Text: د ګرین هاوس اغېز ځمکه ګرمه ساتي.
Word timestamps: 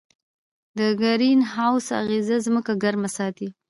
د 0.77 0.79
ګرین 1.01 1.39
هاوس 1.53 1.87
اغېز 2.01 2.29
ځمکه 2.45 2.73
ګرمه 2.83 3.09
ساتي. 3.17 3.47